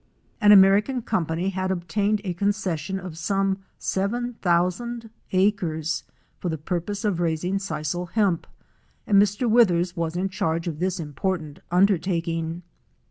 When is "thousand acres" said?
4.41-6.05